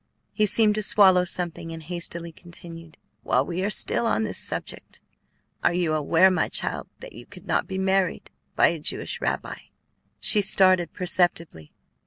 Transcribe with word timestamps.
He 0.31 0.47
seemed 0.47 0.73
to 0.73 0.81
swallow 0.81 1.25
something, 1.25 1.71
and 1.71 1.83
hastily 1.83 2.31
continued: 2.31 2.97
"While 3.21 3.45
we 3.45 3.63
are 3.63 3.69
still 3.69 4.07
on 4.07 4.23
this 4.23 4.39
subject, 4.39 4.99
are 5.63 5.75
you 5.75 5.93
aware, 5.93 6.31
my 6.31 6.49
child, 6.49 6.87
that 7.01 7.13
you 7.13 7.27
could 7.27 7.45
not 7.45 7.67
be 7.67 7.77
married 7.77 8.31
by 8.55 8.69
a 8.69 8.79
Jewish 8.79 9.21
rabbi?" 9.21 9.57
She 10.19 10.41
started 10.41 10.91
perceptibly. 10.91 11.71